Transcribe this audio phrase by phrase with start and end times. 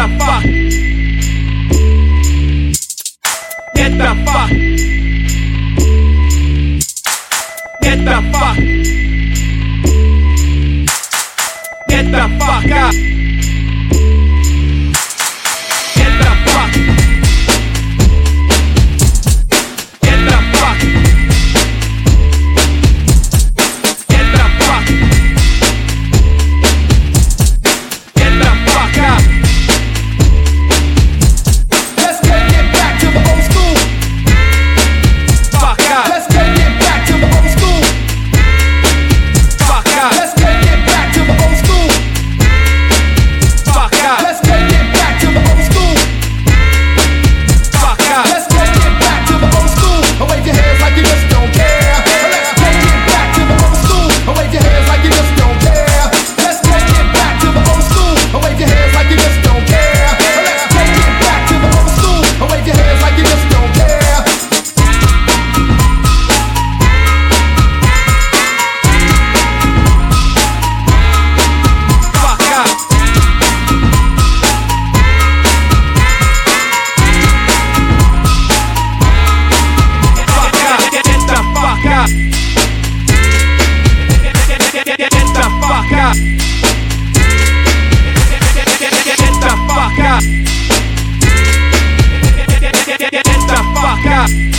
[0.00, 0.44] the fuck.
[3.74, 4.50] Get the fuck.
[7.82, 8.56] Get the fuck.
[11.88, 13.19] Get the fuck out.
[86.10, 86.16] up.
[89.04, 90.22] Get the fuck up.
[93.10, 94.49] Get the fuck up.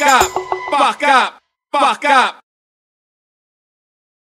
[0.00, 0.32] Fuck up,
[0.70, 2.49] fuck up, fuck up.